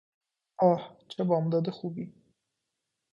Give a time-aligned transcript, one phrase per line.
[0.63, 0.97] آه!
[1.09, 2.13] چه بامداد خوبی!